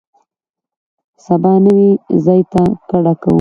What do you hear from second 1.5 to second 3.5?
نوي ځای ته کډه کوو.